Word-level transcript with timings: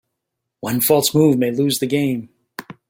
One 0.61 0.81
false 0.81 1.13
move 1.13 1.37
may 1.37 1.51
lose 1.51 1.77
the 1.77 1.85
game. 1.85 2.29